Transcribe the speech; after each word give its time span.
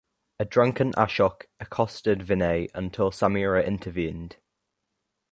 A 0.39 0.45
drunken 0.45 0.93
Ashok 0.93 1.43
accosted 1.59 2.21
Vinay 2.21 2.71
until 2.73 3.11
Sameera 3.11 3.63
intervened. 3.63 4.37